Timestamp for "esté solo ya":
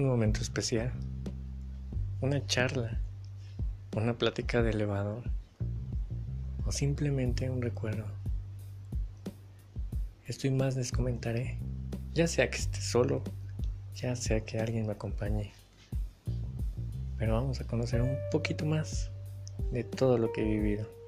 12.58-14.16